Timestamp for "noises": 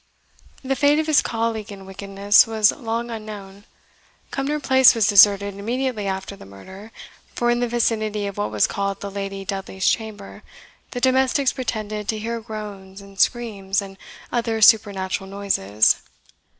15.29-16.01